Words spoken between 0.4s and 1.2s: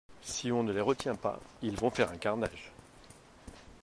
on ne les retient